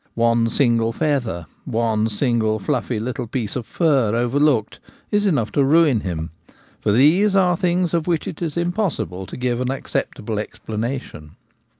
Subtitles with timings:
[0.15, 4.79] One single feather, one single fluffy little piece of fur overlooked,
[5.11, 6.31] is enough to ruin him,
[6.79, 11.35] for these are things of which it is impossible to give an acceptable explanation.